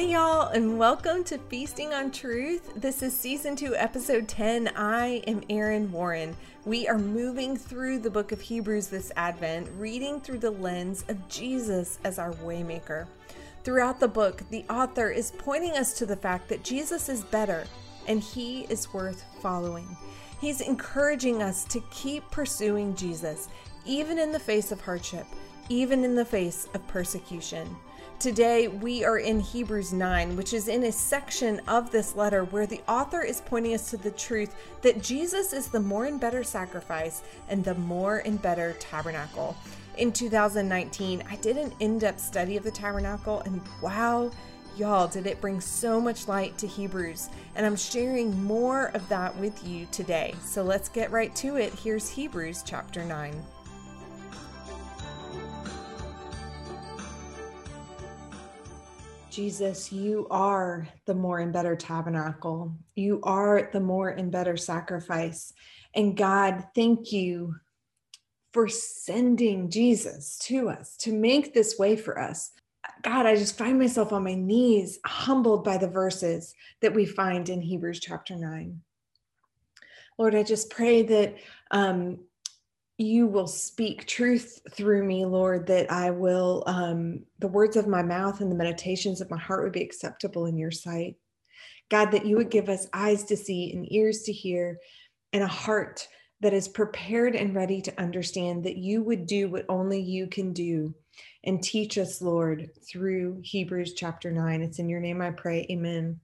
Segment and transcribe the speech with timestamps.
[0.00, 2.72] Hey, y'all, and welcome to Feasting on Truth.
[2.74, 4.68] This is season two, episode 10.
[4.68, 6.34] I am Erin Warren.
[6.64, 11.28] We are moving through the book of Hebrews this Advent, reading through the lens of
[11.28, 13.08] Jesus as our waymaker.
[13.62, 17.66] Throughout the book, the author is pointing us to the fact that Jesus is better
[18.08, 19.98] and he is worth following.
[20.40, 23.50] He's encouraging us to keep pursuing Jesus,
[23.84, 25.26] even in the face of hardship,
[25.68, 27.76] even in the face of persecution.
[28.20, 32.66] Today, we are in Hebrews 9, which is in a section of this letter where
[32.66, 36.44] the author is pointing us to the truth that Jesus is the more and better
[36.44, 39.56] sacrifice and the more and better tabernacle.
[39.96, 44.30] In 2019, I did an in depth study of the tabernacle, and wow,
[44.76, 47.30] y'all, did it bring so much light to Hebrews.
[47.54, 50.34] And I'm sharing more of that with you today.
[50.44, 51.72] So let's get right to it.
[51.72, 53.34] Here's Hebrews chapter 9.
[59.30, 62.74] Jesus, you are the more and better tabernacle.
[62.96, 65.52] You are the more and better sacrifice.
[65.94, 67.54] And God, thank you
[68.52, 72.50] for sending Jesus to us to make this way for us.
[73.02, 77.48] God, I just find myself on my knees, humbled by the verses that we find
[77.48, 78.80] in Hebrews chapter 9.
[80.18, 81.36] Lord, I just pray that
[81.70, 82.18] um,
[83.00, 88.02] you will speak truth through me, Lord, that I will, um, the words of my
[88.02, 91.16] mouth and the meditations of my heart would be acceptable in your sight.
[91.90, 94.78] God, that you would give us eyes to see and ears to hear
[95.32, 96.08] and a heart
[96.40, 100.52] that is prepared and ready to understand that you would do what only you can
[100.52, 100.94] do
[101.44, 104.62] and teach us, Lord, through Hebrews chapter 9.
[104.62, 105.66] It's in your name I pray.
[105.70, 106.20] Amen.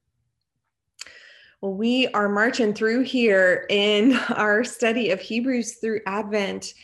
[1.62, 6.74] Well, we are marching through here in our study of Hebrews through Advent.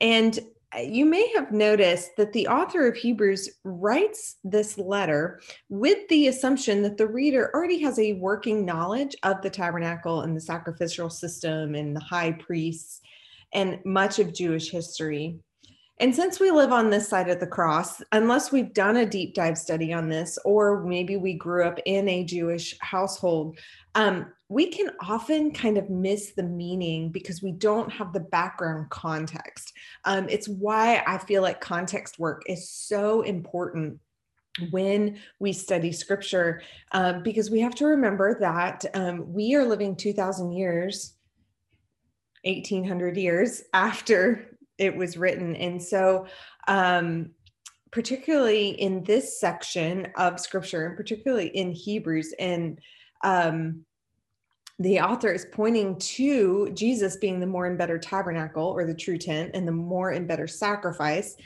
[0.00, 0.38] And
[0.74, 6.28] uh, you may have noticed that the author of Hebrews writes this letter with the
[6.28, 11.10] assumption that the reader already has a working knowledge of the tabernacle and the sacrificial
[11.10, 13.02] system and the high priests
[13.52, 15.38] and much of Jewish history.
[16.02, 19.34] And since we live on this side of the cross, unless we've done a deep
[19.34, 23.56] dive study on this, or maybe we grew up in a Jewish household,
[23.94, 28.90] um, we can often kind of miss the meaning because we don't have the background
[28.90, 29.74] context.
[30.04, 34.00] Um, it's why I feel like context work is so important
[34.72, 39.94] when we study scripture um, because we have to remember that um, we are living
[39.94, 41.14] 2000 years
[42.44, 44.51] 1800 years after
[44.82, 46.26] it was written and so
[46.68, 47.30] um,
[47.90, 52.78] particularly in this section of scripture and particularly in hebrews and
[53.24, 53.84] um,
[54.78, 59.18] the author is pointing to Jesus being the more and better tabernacle or the true
[59.18, 61.36] tent and the more and better sacrifice.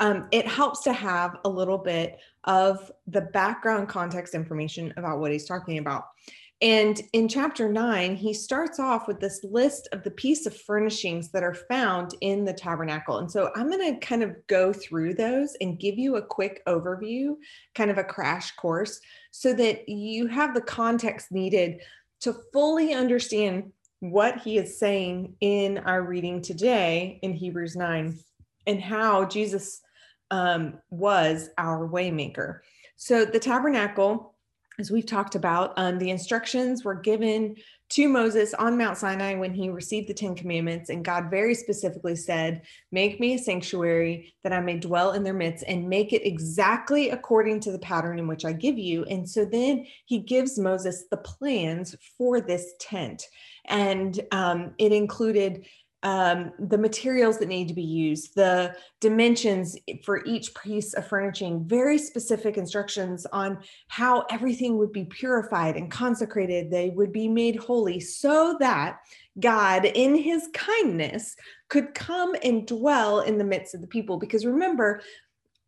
[0.00, 5.32] Um, it helps to have a little bit of the background context information about what
[5.32, 6.08] he's talking about.
[6.62, 11.30] And in chapter nine, he starts off with this list of the piece of furnishings
[11.32, 13.18] that are found in the tabernacle.
[13.18, 16.62] And so I'm going to kind of go through those and give you a quick
[16.66, 17.34] overview,
[17.74, 19.00] kind of a crash course,
[19.30, 21.80] so that you have the context needed
[22.20, 28.18] to fully understand what he is saying in our reading today in Hebrews 9
[28.66, 29.80] and how Jesus
[30.30, 32.60] um, was our waymaker.
[32.96, 34.33] So the tabernacle
[34.78, 37.56] as we've talked about, um, the instructions were given
[37.90, 40.90] to Moses on Mount Sinai when he received the Ten Commandments.
[40.90, 45.34] And God very specifically said, Make me a sanctuary that I may dwell in their
[45.34, 49.04] midst and make it exactly according to the pattern in which I give you.
[49.04, 53.22] And so then he gives Moses the plans for this tent.
[53.66, 55.66] And um, it included
[56.04, 61.64] um, the materials that need to be used, the dimensions for each piece of furnishing,
[61.66, 66.70] very specific instructions on how everything would be purified and consecrated.
[66.70, 68.98] They would be made holy so that
[69.40, 71.36] God, in his kindness,
[71.68, 74.18] could come and dwell in the midst of the people.
[74.18, 75.00] Because remember,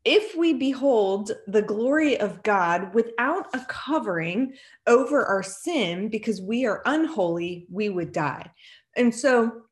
[0.05, 4.53] if we behold the glory of God without a covering
[4.87, 8.51] over our sin because we are unholy, we would die.
[8.95, 9.63] And so,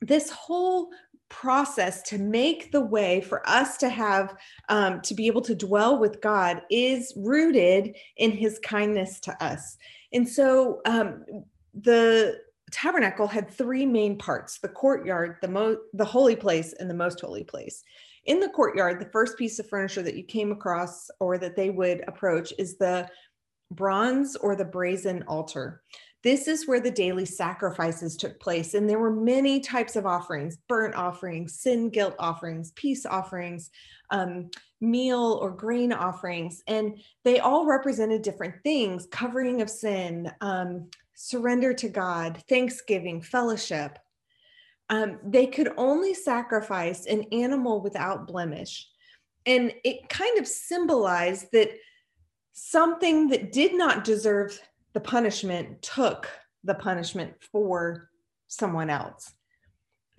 [0.00, 0.90] this whole
[1.28, 4.34] process to make the way for us to have
[4.68, 9.76] um, to be able to dwell with god is rooted in his kindness to us.
[10.12, 11.24] And so um,
[11.74, 12.38] the
[12.70, 17.20] tabernacle had three main parts the courtyard the mo the holy place and the most
[17.20, 17.82] holy place.
[18.24, 21.70] In the courtyard the first piece of furniture that you came across or that they
[21.70, 23.08] would approach is the
[23.70, 25.82] bronze or the brazen altar.
[26.22, 28.74] This is where the daily sacrifices took place.
[28.74, 33.70] And there were many types of offerings burnt offerings, sin guilt offerings, peace offerings,
[34.10, 36.62] um, meal or grain offerings.
[36.66, 43.98] And they all represented different things covering of sin, um, surrender to God, thanksgiving, fellowship.
[44.90, 48.88] Um, they could only sacrifice an animal without blemish.
[49.46, 51.70] And it kind of symbolized that
[52.56, 54.58] something that did not deserve
[54.94, 56.26] the punishment took
[56.64, 58.08] the punishment for
[58.46, 59.34] someone else.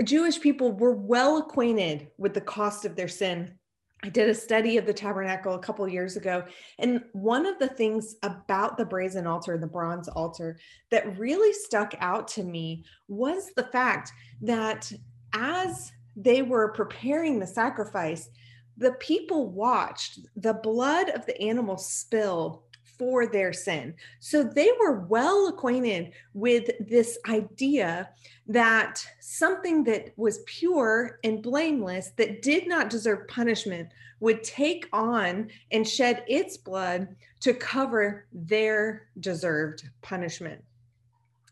[0.03, 3.57] Jewish people were well acquainted with the cost of their sin.
[4.03, 6.43] I did a study of the tabernacle a couple years ago.
[6.77, 10.59] And one of the things about the brazen altar, the bronze altar,
[10.91, 14.11] that really stuck out to me was the fact
[14.43, 14.91] that
[15.33, 18.29] as they were preparing the sacrifice,
[18.77, 22.63] the people watched the blood of the animal spill
[22.97, 23.93] for their sin.
[24.19, 28.09] So they were well acquainted with this idea
[28.47, 33.89] that something that was pure and blameless, that did not deserve punishment,
[34.19, 40.63] would take on and shed its blood to cover their deserved punishment.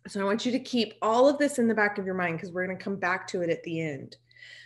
[0.08, 2.38] So I want you to keep all of this in the back of your mind
[2.38, 4.18] because we're going to come back to it at the end.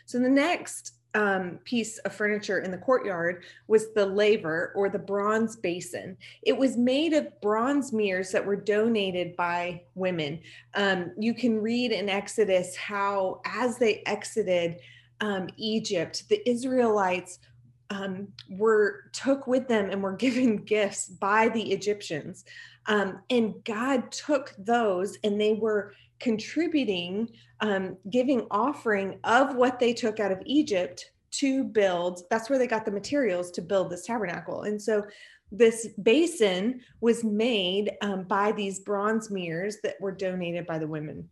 [0.05, 4.99] So the next um, piece of furniture in the courtyard was the laver or the
[4.99, 6.17] bronze basin.
[6.43, 10.41] It was made of bronze mirrors that were donated by women.
[10.75, 14.81] Um, you can read in Exodus how, as they exited
[15.21, 17.39] um, Egypt, the Israelites
[17.89, 22.45] um, were took with them and were given gifts by the Egyptians.
[22.85, 27.29] Um, and God took those and they were contributing,
[27.61, 32.21] um, giving offering of what they took out of Egypt to build.
[32.29, 34.63] That's where they got the materials to build this tabernacle.
[34.63, 35.03] And so
[35.51, 41.29] this basin was made um, by these bronze mirrors that were donated by the women.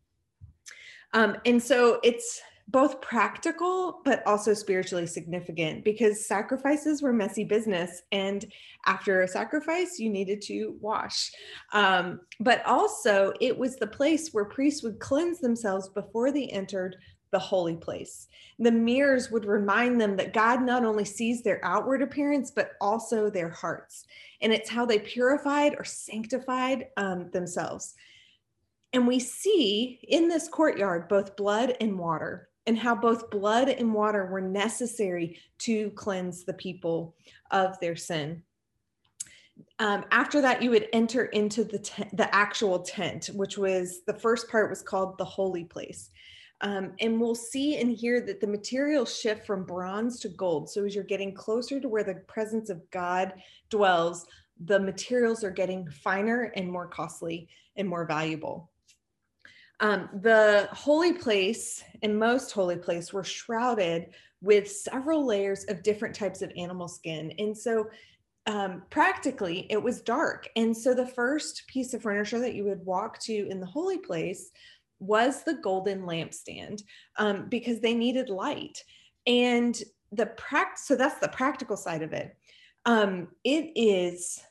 [1.13, 8.01] Um, and so it's both practical but also spiritually significant because sacrifices were messy business
[8.11, 8.45] and
[8.85, 11.31] after a sacrifice you needed to wash.
[11.71, 16.97] Um, but also it was the place where priests would cleanse themselves before they entered
[17.31, 18.27] the holy place.
[18.59, 23.29] The mirrors would remind them that god not only sees their outward appearance but also
[23.29, 24.05] their hearts.
[24.41, 27.95] And it's how they purified or sanctified um, themselves.
[28.91, 33.93] And we see in this courtyard both blood and water and how both blood and
[33.93, 37.15] water were necessary to cleanse the people
[37.51, 38.43] of their sin.
[39.79, 44.13] Um, after that, you would enter into the tent, the actual tent, which was the
[44.13, 46.11] first part was called the holy place.
[46.61, 50.69] Um, and we'll see and hear that the materials shift from bronze to gold.
[50.69, 53.33] So as you're getting closer to where the presence of God
[53.69, 54.25] dwells,
[54.65, 58.71] the materials are getting finer and more costly and more valuable.
[59.79, 64.07] Um, the holy place and most holy place were shrouded
[64.41, 67.33] with several layers of different types of animal skin.
[67.37, 67.87] And so
[68.47, 70.49] um, practically it was dark.
[70.55, 73.97] And so the first piece of furniture that you would walk to in the holy
[73.97, 74.51] place
[74.99, 76.81] was the golden lampstand
[77.17, 78.83] um, because they needed light.
[79.27, 79.79] And
[80.11, 82.35] the practice, so that's the practical side of it.
[82.85, 84.41] Um, it is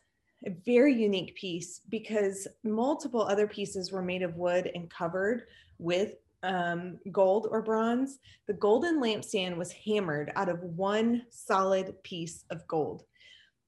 [0.46, 5.42] a very unique piece because multiple other pieces were made of wood and covered
[5.78, 8.18] with um, gold or bronze.
[8.46, 13.02] The golden lampstand was hammered out of one solid piece of gold.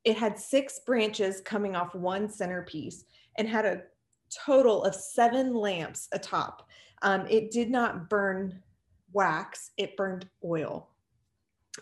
[0.05, 3.05] It had six branches coming off one centerpiece
[3.37, 3.83] and had a
[4.31, 6.69] total of seven lamps atop.
[7.03, 8.63] Um, it did not burn
[9.13, 10.91] wax, it burned oil.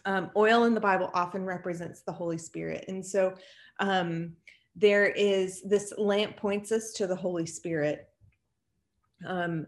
[0.04, 2.84] Um, oil in the Bible often represents the Holy Spirit.
[2.88, 3.34] And so
[3.80, 4.32] um,
[4.76, 8.08] there is this lamp points us to the Holy Spirit.
[9.26, 9.66] Um,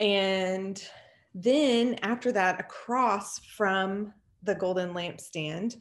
[0.00, 0.82] and
[1.34, 5.76] then after that, across from the golden lampstand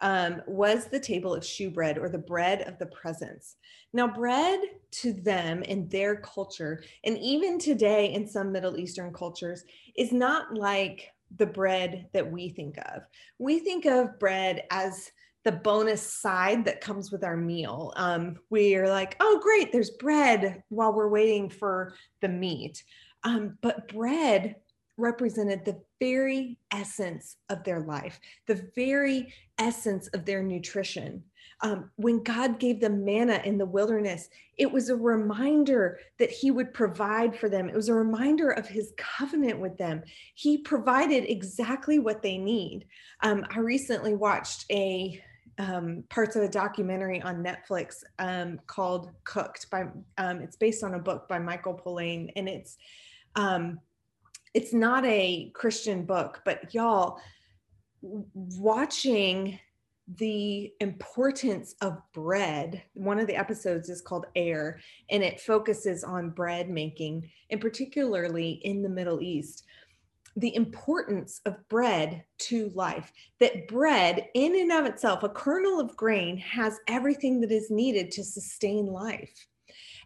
[0.00, 3.56] um, was the table of shewbread or the bread of the presence.
[3.92, 4.60] Now, bread
[4.92, 9.64] to them in their culture, and even today in some Middle Eastern cultures,
[9.96, 13.02] is not like the bread that we think of.
[13.38, 15.12] We think of bread as
[15.44, 17.92] the bonus side that comes with our meal.
[17.96, 22.82] Um, we're like, oh, great, there's bread while we're waiting for the meat.
[23.24, 24.56] Um, but bread
[24.96, 31.24] represented the very essence of their life, the very essence of their nutrition.
[31.62, 36.50] Um, when God gave them manna in the wilderness, it was a reminder that He
[36.50, 37.68] would provide for them.
[37.68, 40.02] It was a reminder of His covenant with them.
[40.34, 42.86] He provided exactly what they need.
[43.22, 45.22] Um, I recently watched a
[45.58, 49.86] um, parts of a documentary on Netflix um, called Cooked by
[50.18, 52.78] um, it's based on a book by Michael Pollan and it's
[53.34, 53.80] um,
[54.54, 57.18] it's not a Christian book, but y'all
[58.02, 59.58] watching
[60.18, 62.82] the importance of bread.
[62.94, 64.80] One of the episodes is called Air,
[65.10, 69.64] and it focuses on bread making, and particularly in the Middle East
[70.36, 73.12] the importance of bread to life.
[73.40, 78.10] That bread, in and of itself, a kernel of grain, has everything that is needed
[78.12, 79.46] to sustain life.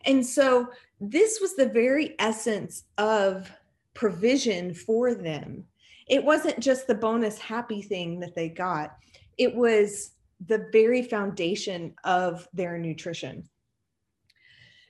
[0.05, 0.69] And so,
[1.01, 3.51] this was the very essence of
[3.95, 5.65] provision for them.
[6.09, 8.97] It wasn't just the bonus happy thing that they got,
[9.39, 10.13] it was
[10.47, 13.49] the very foundation of their nutrition.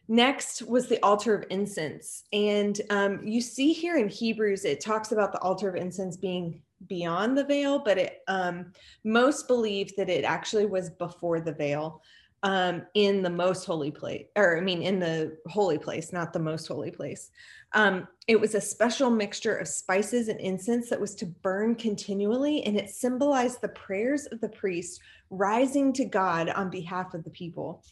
[0.09, 2.25] Next was the altar of incense.
[2.33, 6.63] And um, you see here in Hebrews, it talks about the altar of incense being
[6.87, 8.73] beyond the veil, but it, um,
[9.05, 12.03] most believe that it actually was before the veil
[12.43, 16.39] um, in the most holy place, or I mean, in the holy place, not the
[16.39, 17.31] most holy place.
[17.73, 22.63] Um, it was a special mixture of spices and incense that was to burn continually,
[22.63, 27.31] and it symbolized the prayers of the priest rising to God on behalf of the
[27.31, 27.83] people.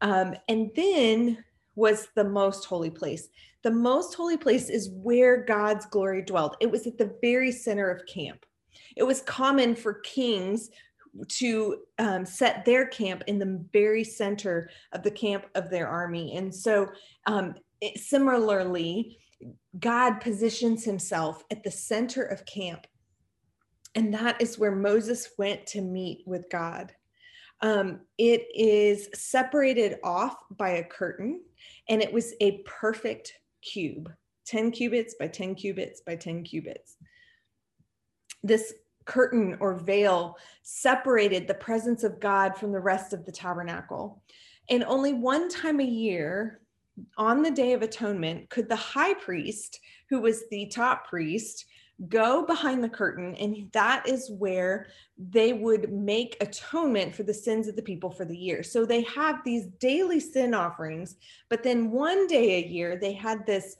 [0.00, 3.28] Um, and then was the most holy place.
[3.62, 6.56] The most holy place is where God's glory dwelled.
[6.60, 8.46] It was at the very center of camp.
[8.96, 10.70] It was common for kings
[11.28, 16.36] to um, set their camp in the very center of the camp of their army.
[16.36, 16.88] And so,
[17.26, 19.18] um, it, similarly,
[19.78, 22.86] God positions himself at the center of camp.
[23.94, 26.92] And that is where Moses went to meet with God.
[27.62, 31.40] Um, it is separated off by a curtain,
[31.88, 33.32] and it was a perfect
[33.62, 34.12] cube
[34.46, 36.96] 10 cubits by 10 cubits by 10 cubits.
[38.42, 44.22] This curtain or veil separated the presence of God from the rest of the tabernacle.
[44.68, 46.60] And only one time a year,
[47.18, 51.66] on the Day of Atonement, could the high priest, who was the top priest,
[52.08, 54.86] go behind the curtain and that is where
[55.16, 58.62] they would make atonement for the sins of the people for the year.
[58.62, 61.16] So they have these daily sin offerings
[61.48, 63.76] but then one day a year they had this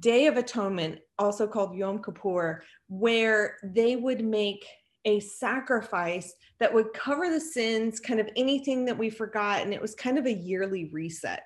[0.00, 4.66] day of atonement also called yom kippur where they would make
[5.04, 9.80] a sacrifice that would cover the sins kind of anything that we forgot and it
[9.80, 11.42] was kind of a yearly reset.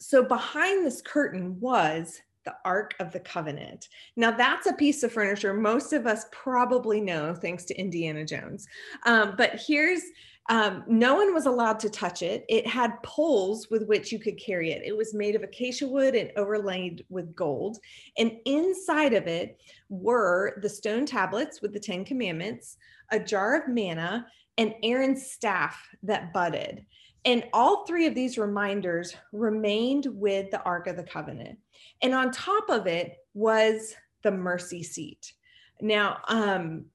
[0.00, 3.88] So behind this curtain was the Ark of the Covenant.
[4.16, 8.66] Now, that's a piece of furniture most of us probably know thanks to Indiana Jones.
[9.04, 10.00] Um, but here's
[10.48, 12.46] um, no one was allowed to touch it.
[12.48, 14.80] It had poles with which you could carry it.
[14.82, 17.76] It was made of acacia wood and overlaid with gold.
[18.16, 22.78] And inside of it were the stone tablets with the Ten Commandments,
[23.10, 24.26] a jar of manna,
[24.56, 26.86] and Aaron's staff that budded.
[27.28, 31.58] And all three of these reminders remained with the Ark of the Covenant.
[32.00, 35.34] And on top of it was the mercy seat.
[35.82, 36.86] Now, um,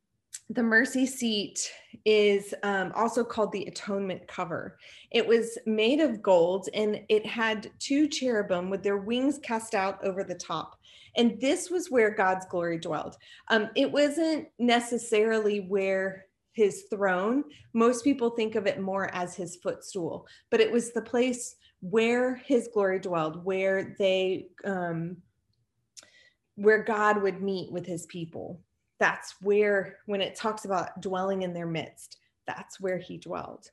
[0.49, 1.71] the mercy seat
[2.03, 4.79] is um, also called the atonement cover.
[5.11, 10.03] It was made of gold and it had two cherubim with their wings cast out
[10.03, 10.79] over the top.
[11.15, 13.17] And this was where God's glory dwelled.
[13.49, 17.43] Um, it wasn't necessarily where his throne.
[17.73, 22.35] Most people think of it more as his footstool, but it was the place where
[22.35, 25.17] his glory dwelled, where they, um,
[26.55, 28.61] where God would meet with his people.
[28.99, 32.17] That's where, when it talks about dwelling in their midst,
[32.47, 33.69] that's where he dwelled.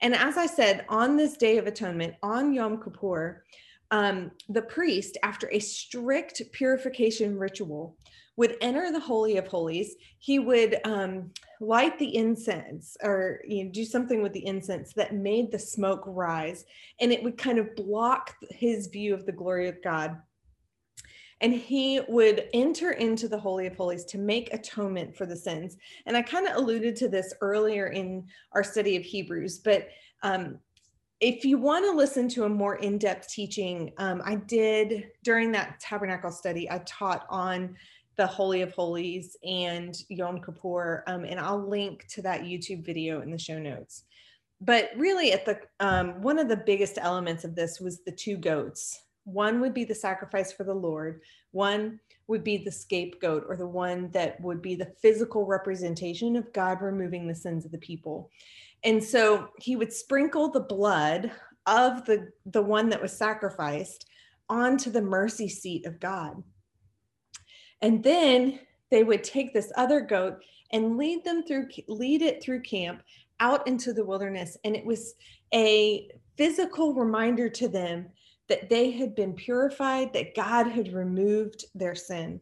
[0.00, 3.42] And as I said, on this day of atonement, on Yom Kippur,
[3.90, 7.96] um, the priest, after a strict purification ritual,
[8.38, 9.96] would enter the Holy of Holies.
[10.18, 15.12] He would um, light the incense or you know, do something with the incense that
[15.12, 16.64] made the smoke rise,
[17.00, 20.16] and it would kind of block his view of the glory of God.
[21.40, 25.76] And he would enter into the Holy of Holies to make atonement for the sins.
[26.06, 29.88] And I kind of alluded to this earlier in our study of Hebrews, but
[30.22, 30.60] um,
[31.20, 35.80] if you want to listen to a more in-depth teaching um, i did during that
[35.80, 37.74] tabernacle study i taught on
[38.18, 41.04] the Holy of Holies and Yom Kippur.
[41.06, 44.04] Um, and I'll link to that YouTube video in the show notes.
[44.60, 48.36] But really, at the um, one of the biggest elements of this was the two
[48.36, 49.00] goats.
[49.24, 51.20] One would be the sacrifice for the Lord.
[51.52, 56.52] One would be the scapegoat, or the one that would be the physical representation of
[56.52, 58.30] God removing the sins of the people.
[58.82, 61.30] And so he would sprinkle the blood
[61.66, 64.06] of the the one that was sacrificed
[64.48, 66.42] onto the mercy seat of God.
[67.82, 70.42] And then they would take this other goat
[70.72, 73.02] and lead them through lead it through camp
[73.40, 74.56] out into the wilderness.
[74.64, 75.14] And it was
[75.54, 78.08] a physical reminder to them
[78.48, 82.40] that they had been purified that God had removed their sin.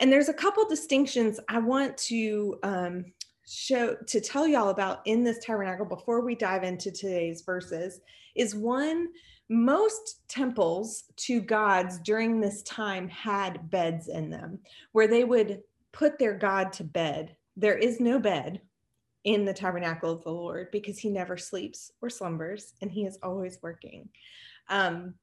[0.00, 3.04] And there's a couple distinctions I want to um,
[3.46, 8.00] show to tell y'all about in this tabernacle before we dive into today's verses
[8.36, 9.08] is one
[9.48, 14.58] most temples to gods during this time had beds in them
[14.92, 15.62] where they would
[15.92, 17.34] put their god to bed.
[17.56, 18.60] There is no bed
[19.24, 23.18] in the tabernacle of the lord because he never sleeps or slumbers and he is
[23.22, 24.08] always working.
[24.68, 25.14] Um,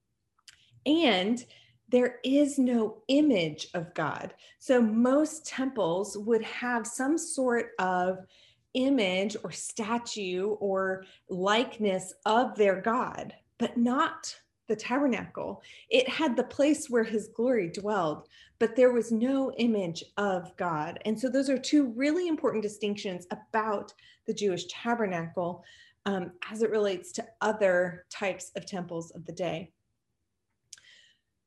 [0.86, 1.44] and
[1.89, 4.34] there is no image of God.
[4.60, 8.25] So most temples would have some sort of
[8.74, 14.35] image or statue or likeness of their God, but not
[14.67, 15.62] the tabernacle.
[15.89, 18.27] It had the place where his glory dwelled,
[18.59, 21.00] but there was no image of God.
[21.05, 23.93] And so those are two really important distinctions about
[24.25, 25.63] the Jewish tabernacle
[26.05, 29.71] um, as it relates to other types of temples of the day.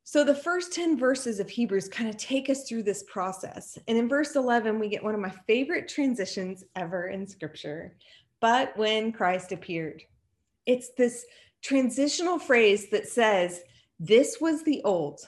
[0.04, 3.76] So the first 10 verses of Hebrews kind of take us through this process.
[3.88, 7.94] And in verse 11, we get one of my favorite transitions ever in scripture.
[8.40, 10.02] But when Christ appeared,
[10.64, 11.26] it's this
[11.62, 13.60] transitional phrase that says,
[13.98, 15.20] This was the old,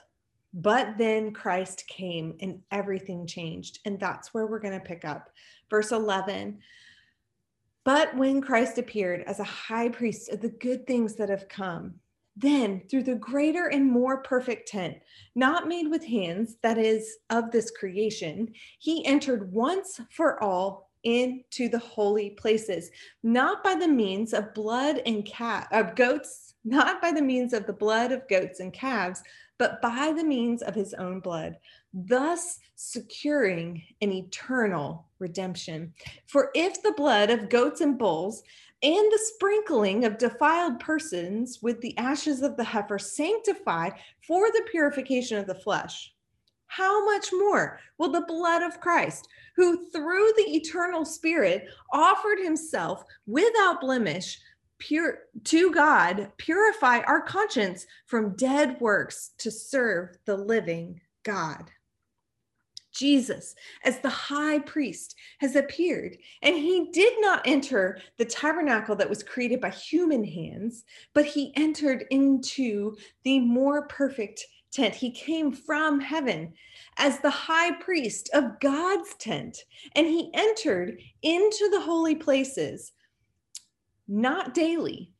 [0.52, 3.80] but then Christ came and everything changed.
[3.84, 5.30] And that's where we're going to pick up.
[5.68, 6.58] Verse 11.
[7.84, 11.94] But when Christ appeared as a high priest of the good things that have come,
[12.36, 14.98] then, through the greater and more perfect tent,
[15.34, 21.68] not made with hands, that is, of this creation, he entered once for all into
[21.68, 22.90] the holy places,
[23.22, 27.66] not by the means of blood and cat of goats, not by the means of
[27.66, 29.22] the blood of goats and calves,
[29.58, 31.56] but by the means of his own blood,
[31.92, 35.92] thus securing an eternal redemption.
[36.26, 38.42] For if the blood of goats and bulls
[38.82, 43.90] and the sprinkling of defiled persons with the ashes of the heifer sanctify
[44.26, 46.14] for the purification of the flesh.
[46.66, 53.04] How much more will the blood of Christ, who through the eternal Spirit offered himself
[53.26, 54.38] without blemish
[54.78, 61.70] pure to God, purify our conscience from dead works to serve the living God?
[62.92, 69.08] Jesus, as the high priest, has appeared, and he did not enter the tabernacle that
[69.08, 74.94] was created by human hands, but he entered into the more perfect tent.
[74.94, 76.54] He came from heaven
[76.96, 79.58] as the high priest of God's tent,
[79.94, 82.92] and he entered into the holy places,
[84.08, 85.12] not daily,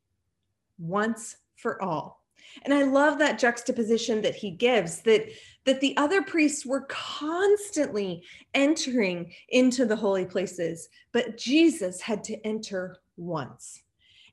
[0.78, 2.24] once for all.
[2.62, 5.28] And i love that juxtaposition that he gives that
[5.66, 12.46] that the other priests were constantly entering into the holy places but jesus had to
[12.46, 13.82] enter once.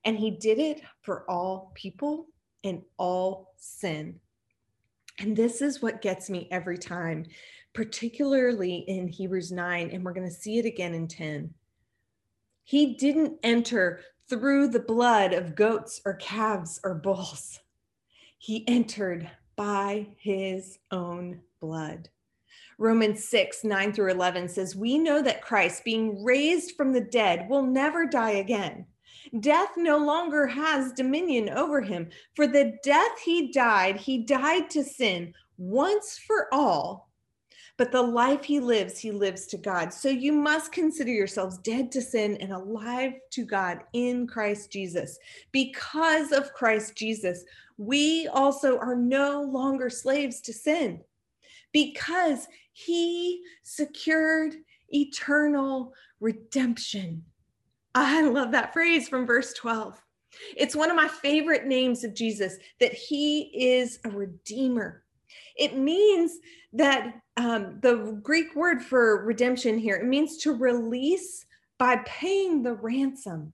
[0.06, 2.28] And he did it for all people
[2.64, 4.20] and all sin
[5.20, 7.26] and this is what gets me every time
[7.74, 11.54] particularly in hebrews 9 and we're going to see it again in 10
[12.64, 17.60] he didn't enter through the blood of goats or calves or bulls
[18.38, 22.10] he entered by his own blood.
[22.78, 27.50] Romans 6, 9 through 11 says, We know that Christ, being raised from the dead,
[27.50, 28.86] will never die again.
[29.40, 32.10] Death no longer has dominion over him.
[32.36, 37.08] For the death he died, he died to sin once for all
[37.78, 39.94] but the life he lives, he lives to God.
[39.94, 45.20] So you must consider yourselves dead to sin and alive to God in Christ Jesus.
[45.52, 47.46] Because of Christ Jesus,
[47.78, 51.02] we also are no longer slaves to sin
[51.72, 54.56] because he secured
[54.90, 57.24] eternal redemption.
[57.96, 60.02] I love that phrase from verse 12.
[60.56, 65.04] It's one of my favorite names of Jesus that he is a redeemer.
[65.56, 66.38] It means
[66.74, 71.46] that um, the Greek word for redemption here, it means to release
[71.78, 73.54] by paying the ransom.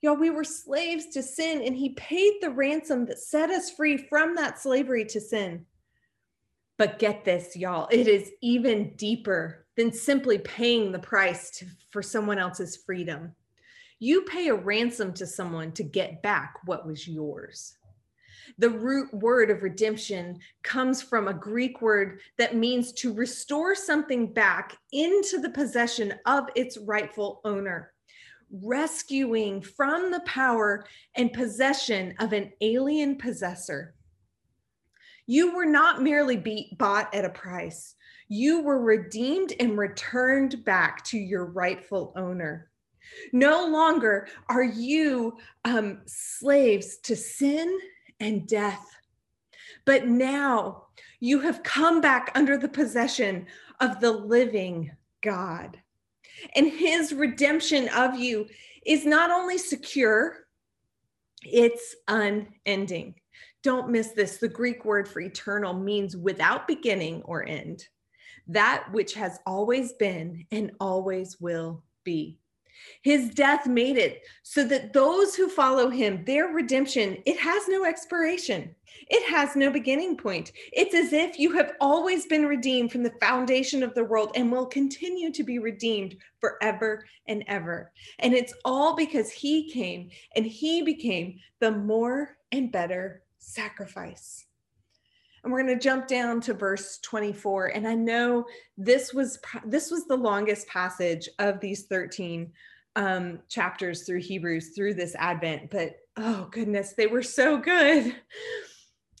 [0.00, 3.96] Y'all, we were slaves to sin, and he paid the ransom that set us free
[3.96, 5.66] from that slavery to sin.
[6.76, 12.02] But get this, y'all, it is even deeper than simply paying the price to, for
[12.02, 13.34] someone else's freedom.
[13.98, 17.76] You pay a ransom to someone to get back what was yours.
[18.56, 24.32] The root word of redemption comes from a Greek word that means to restore something
[24.32, 27.92] back into the possession of its rightful owner,
[28.50, 33.94] rescuing from the power and possession of an alien possessor.
[35.26, 37.96] You were not merely beat, bought at a price.
[38.28, 42.70] You were redeemed and returned back to your rightful owner.
[43.32, 47.78] No longer are you um, slaves to sin
[48.20, 48.86] and death,
[49.84, 50.86] but now
[51.20, 53.46] you have come back under the possession
[53.80, 54.90] of the living
[55.22, 55.78] God.
[56.54, 58.46] And his redemption of you
[58.86, 60.46] is not only secure,
[61.42, 63.14] it's unending.
[63.62, 64.38] Don't miss this.
[64.38, 67.86] The Greek word for eternal means without beginning or end,
[68.46, 72.38] that which has always been and always will be.
[73.02, 77.84] His death made it so that those who follow him, their redemption, it has no
[77.84, 78.74] expiration.
[79.08, 80.52] It has no beginning point.
[80.72, 84.50] It's as if you have always been redeemed from the foundation of the world and
[84.50, 87.92] will continue to be redeemed forever and ever.
[88.18, 94.47] And it's all because he came and he became the more and better sacrifice.
[95.48, 98.44] And we're going to jump down to verse 24 and I know
[98.76, 102.52] this was this was the longest passage of these 13
[102.96, 108.14] um, chapters through Hebrews through this Advent, but oh goodness, they were so good.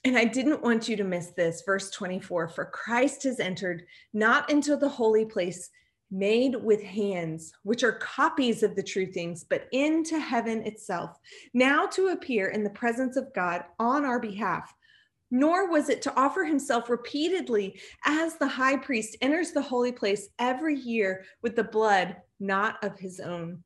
[0.04, 1.62] And I didn't want you to miss this.
[1.64, 5.70] Verse 24 For Christ has entered not into the holy place
[6.10, 11.18] made with hands, which are copies of the true things, but into heaven itself,
[11.54, 14.74] now to appear in the presence of God on our behalf.
[15.30, 20.28] Nor was it to offer himself repeatedly as the high priest enters the holy place
[20.38, 23.62] every year with the blood not of his own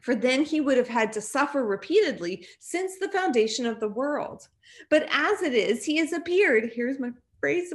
[0.00, 4.48] for then he would have had to suffer repeatedly since the foundation of the world.
[4.88, 7.72] But as it is, he has appeared, here's my phrase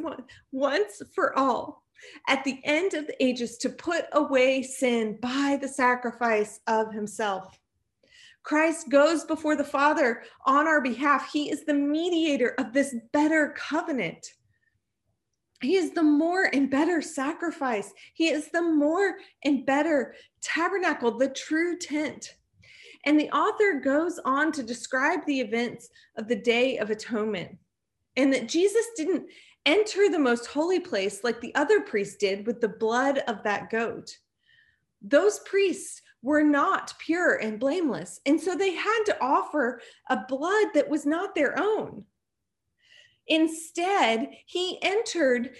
[0.52, 1.84] once for all
[2.28, 7.60] at the end of the ages to put away sin by the sacrifice of himself.
[8.46, 11.32] Christ goes before the Father on our behalf.
[11.34, 14.34] He is the mediator of this better covenant.
[15.62, 17.92] He is the more and better sacrifice.
[18.14, 22.36] He is the more and better tabernacle, the true tent.
[23.06, 27.58] And the author goes on to describe the events of the Day of Atonement
[28.16, 29.28] and that Jesus didn't
[29.66, 33.72] enter the most holy place like the other priests did with the blood of that
[33.72, 34.16] goat.
[35.02, 38.20] Those priests were not pure and blameless.
[38.26, 42.04] And so they had to offer a blood that was not their own.
[43.28, 45.52] Instead, he entered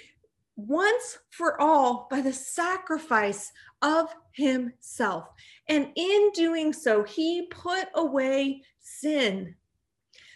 [0.56, 3.52] once for all by the sacrifice
[3.84, 5.28] of himself.
[5.70, 9.54] And in doing so, he put away sin.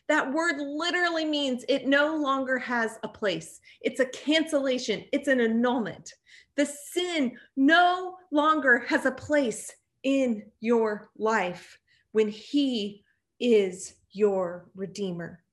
[0.10, 3.62] That word literally means it no longer has a place.
[3.82, 6.14] It's a cancellation, it's an annulment.
[6.56, 11.80] The sin no longer has a place in your life
[12.12, 13.04] when he
[13.40, 15.44] is your redeemer.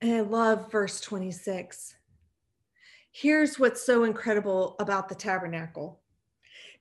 [0.00, 1.94] And I love verse 26.
[3.12, 6.00] Here's what's so incredible about the tabernacle.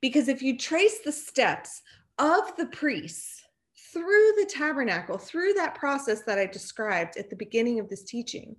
[0.02, 1.82] Because if you trace the steps
[2.18, 3.44] of the priests
[3.94, 8.56] through the tabernacle, through that process that I described at the beginning of this teaching,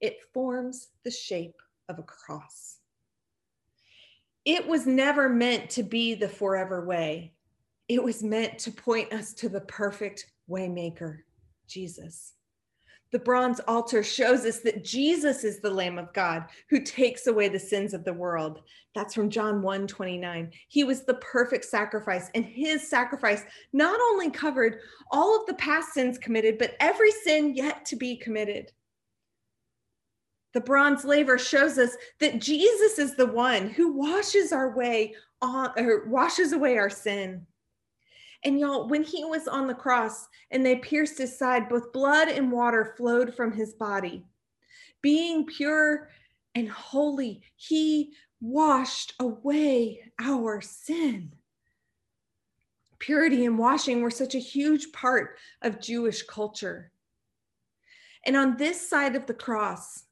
[0.00, 2.79] it forms the shape of a cross.
[4.44, 7.34] It was never meant to be the forever way.
[7.88, 11.18] It was meant to point us to the perfect waymaker,
[11.66, 12.32] Jesus.
[13.12, 17.48] The bronze altar shows us that Jesus is the Lamb of God who takes away
[17.48, 18.60] the sins of the world.
[18.94, 20.52] That's from John 1 29.
[20.68, 24.78] He was the perfect sacrifice, and his sacrifice not only covered
[25.10, 28.70] all of the past sins committed, but every sin yet to be committed.
[30.52, 35.70] The bronze laver shows us that Jesus is the one who washes our way on
[35.76, 37.46] or washes away our sin.
[38.42, 42.28] And y'all, when he was on the cross and they pierced his side, both blood
[42.28, 44.24] and water flowed from his body.
[45.02, 46.10] Being pure
[46.54, 51.32] and holy, he washed away our sin.
[52.98, 56.92] Purity and washing were such a huge part of Jewish culture.
[58.26, 60.04] And on this side of the cross,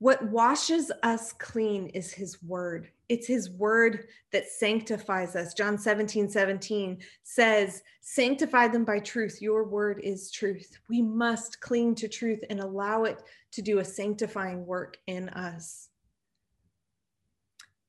[0.00, 2.88] what washes us clean is his word.
[3.08, 5.54] It's his word that sanctifies us.
[5.54, 9.42] John 17, 17 says, Sanctify them by truth.
[9.42, 10.78] Your word is truth.
[10.88, 15.88] We must cling to truth and allow it to do a sanctifying work in us.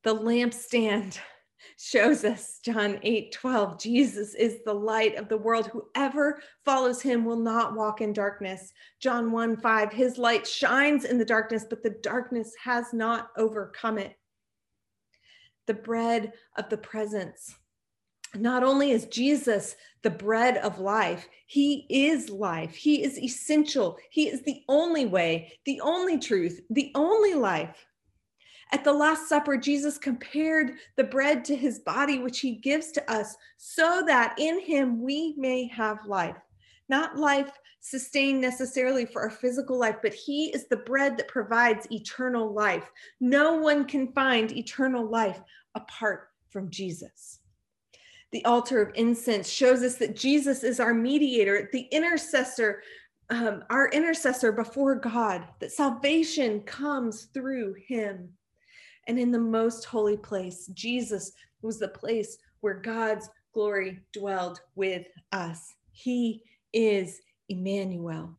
[0.03, 1.19] The lampstand
[1.77, 3.79] shows us John 8 12.
[3.79, 5.67] Jesus is the light of the world.
[5.67, 8.71] Whoever follows him will not walk in darkness.
[8.99, 13.97] John 1 5, his light shines in the darkness, but the darkness has not overcome
[13.97, 14.15] it.
[15.67, 17.55] The bread of the presence.
[18.35, 22.75] Not only is Jesus the bread of life, he is life.
[22.75, 23.97] He is essential.
[24.11, 27.87] He is the only way, the only truth, the only life.
[28.71, 33.11] At the Last Supper, Jesus compared the bread to his body, which he gives to
[33.11, 36.37] us, so that in him we may have life.
[36.87, 37.51] Not life
[37.81, 42.91] sustained necessarily for our physical life, but he is the bread that provides eternal life.
[43.19, 45.41] No one can find eternal life
[45.75, 47.39] apart from Jesus.
[48.31, 52.83] The altar of incense shows us that Jesus is our mediator, the intercessor,
[53.31, 58.29] um, our intercessor before God, that salvation comes through him.
[59.09, 61.31] And in the most holy place, Jesus
[61.63, 65.73] was the place where God's glory dwelled with us.
[65.91, 66.43] He
[66.73, 67.19] is
[67.49, 68.37] Emmanuel.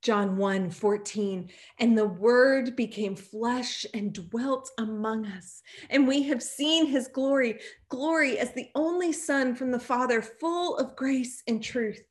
[0.00, 5.60] John 1 14, and the word became flesh and dwelt among us.
[5.90, 10.78] And we have seen his glory, glory as the only Son from the Father, full
[10.78, 12.02] of grace and truth.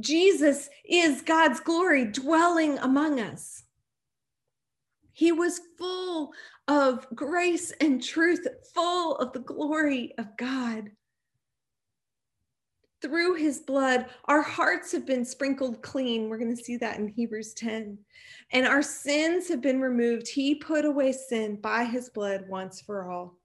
[0.00, 3.62] Jesus is God's glory dwelling among us.
[5.12, 6.32] He was full
[6.68, 10.90] of grace and truth, full of the glory of God
[13.02, 16.28] through his blood, our hearts have been sprinkled clean.
[16.28, 17.98] We're going to see that in Hebrews 10.
[18.52, 20.28] And our sins have been removed.
[20.28, 23.36] He put away sin by his blood once for all.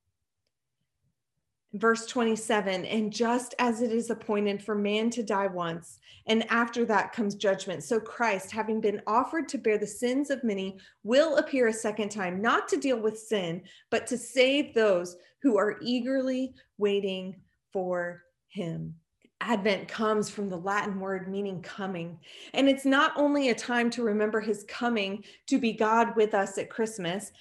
[1.74, 6.86] Verse 27 And just as it is appointed for man to die once, and after
[6.86, 11.38] that comes judgment, so Christ, having been offered to bear the sins of many, will
[11.38, 15.78] appear a second time, not to deal with sin, but to save those who are
[15.82, 17.36] eagerly waiting
[17.72, 18.96] for him.
[19.40, 22.20] Advent comes from the Latin word meaning coming.
[22.54, 26.58] And it's not only a time to remember his coming to be God with us
[26.58, 27.32] at Christmas,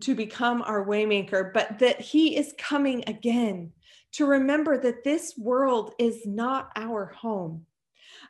[0.00, 3.72] to become our waymaker, but that he is coming again
[4.12, 7.66] to remember that this world is not our home.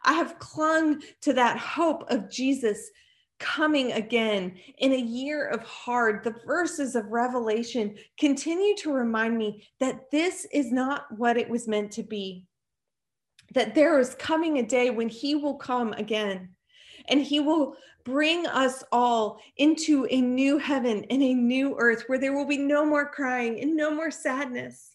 [0.04, 2.90] I have clung to that hope of Jesus
[3.38, 6.24] coming again in a year of hard.
[6.24, 11.68] The verses of Revelation continue to remind me that this is not what it was
[11.68, 12.46] meant to be.
[13.54, 16.50] That there is coming a day when He will come again
[17.08, 17.76] and He will
[18.06, 22.56] bring us all into a new heaven and a new earth where there will be
[22.56, 24.92] no more crying and no more sadness.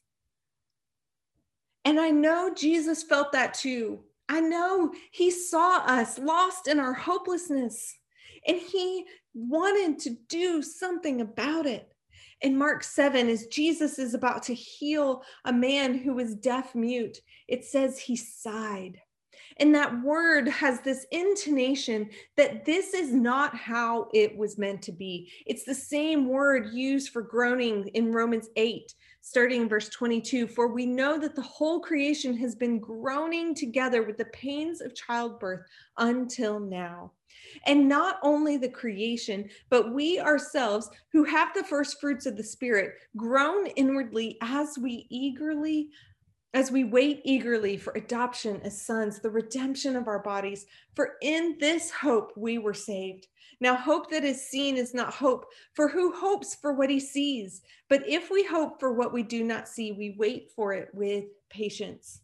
[1.83, 3.99] And I know Jesus felt that too.
[4.29, 7.93] I know he saw us lost in our hopelessness
[8.47, 11.93] and he wanted to do something about it.
[12.39, 17.19] In Mark 7, as Jesus is about to heal a man who was deaf mute,
[17.49, 19.01] it says he sighed.
[19.61, 24.91] And that word has this intonation that this is not how it was meant to
[24.91, 25.31] be.
[25.45, 30.47] It's the same word used for groaning in Romans 8, starting in verse 22.
[30.47, 34.95] For we know that the whole creation has been groaning together with the pains of
[34.95, 35.61] childbirth
[35.99, 37.11] until now.
[37.67, 42.43] And not only the creation, but we ourselves who have the first fruits of the
[42.43, 45.89] Spirit groan inwardly as we eagerly
[46.53, 50.65] as we wait eagerly for adoption as sons, the redemption of our bodies.
[50.95, 53.27] For in this hope we were saved.
[53.59, 57.61] Now, hope that is seen is not hope, for who hopes for what he sees?
[57.89, 61.25] But if we hope for what we do not see, we wait for it with
[61.49, 62.21] patience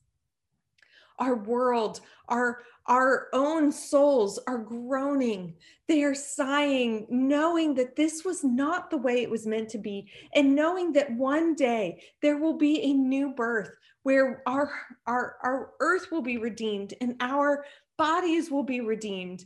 [1.19, 5.55] our world, our our own souls are groaning.
[5.87, 10.09] They are sighing, knowing that this was not the way it was meant to be,
[10.33, 14.71] and knowing that one day there will be a new birth where our,
[15.05, 17.65] our, our earth will be redeemed and our
[17.97, 19.43] bodies will be redeemed.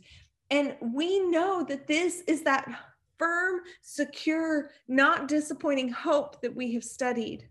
[0.50, 2.68] And we know that this is that
[3.18, 7.48] firm, secure, not disappointing hope that we have studied.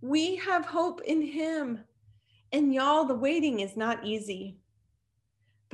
[0.00, 1.80] We have hope in Him.
[2.52, 4.58] And y'all, the waiting is not easy,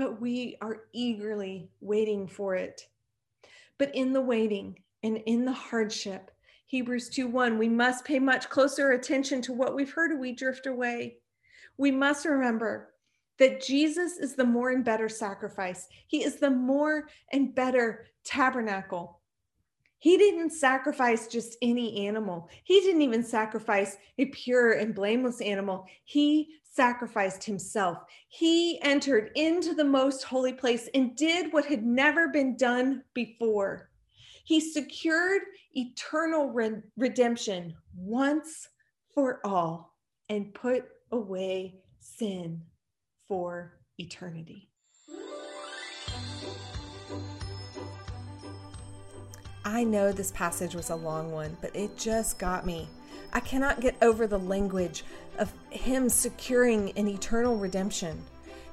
[0.00, 2.88] but we are eagerly waiting for it.
[3.76, 6.30] But in the waiting and in the hardship,
[6.64, 10.32] Hebrews 2 1, we must pay much closer attention to what we've heard or we
[10.32, 11.18] drift away.
[11.76, 12.94] We must remember
[13.38, 19.19] that Jesus is the more and better sacrifice, He is the more and better tabernacle.
[20.00, 22.48] He didn't sacrifice just any animal.
[22.64, 25.86] He didn't even sacrifice a pure and blameless animal.
[26.04, 27.98] He sacrificed himself.
[28.28, 33.90] He entered into the most holy place and did what had never been done before.
[34.44, 35.42] He secured
[35.74, 38.68] eternal re- redemption once
[39.14, 39.98] for all
[40.30, 42.62] and put away sin
[43.28, 44.69] for eternity.
[49.64, 52.88] I know this passage was a long one, but it just got me.
[53.32, 55.04] I cannot get over the language
[55.38, 58.24] of Him securing an eternal redemption.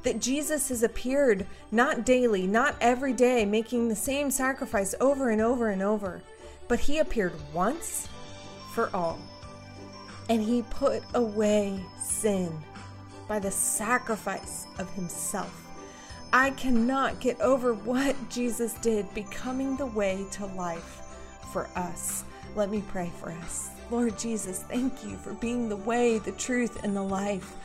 [0.03, 5.41] that Jesus has appeared not daily, not every day, making the same sacrifice over and
[5.41, 6.21] over and over,
[6.69, 8.07] but he appeared once
[8.73, 9.19] for all.
[10.29, 12.57] And he put away sin
[13.27, 15.66] by the sacrifice of himself.
[16.33, 21.01] I cannot get over what Jesus did, becoming the way to life
[21.51, 22.23] for us.
[22.55, 23.69] Let me pray for us.
[23.89, 27.55] Lord Jesus, thank you for being the way, the truth, and the life.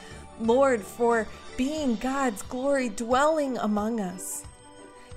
[0.40, 4.44] Lord, for being God's glory dwelling among us.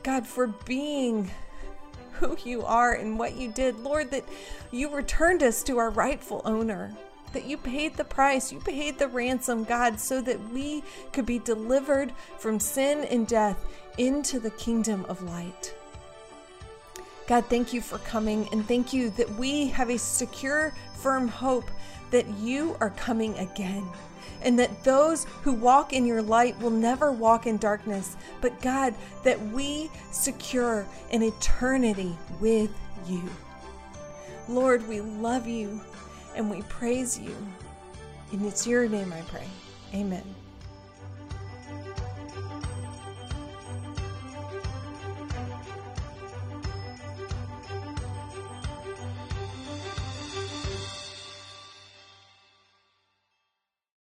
[0.03, 1.29] God, for being
[2.13, 3.79] who you are and what you did.
[3.79, 4.23] Lord, that
[4.71, 6.95] you returned us to our rightful owner,
[7.36, 11.38] that you paid the price, you paid the ransom, God, so that we could be
[11.38, 13.63] delivered from sin and death
[13.98, 15.76] into the kingdom of light.
[17.28, 21.69] God, thank you for coming and thank you that we have a secure, firm hope
[22.12, 23.86] that you are coming again
[24.41, 28.95] and that those who walk in your light will never walk in darkness, but God,
[29.24, 32.71] that we secure an eternity with
[33.08, 33.24] you.
[34.48, 35.82] Lord, we love you
[36.36, 37.36] and we praise you.
[38.32, 39.48] And it's your name I pray.
[39.93, 40.24] Amen.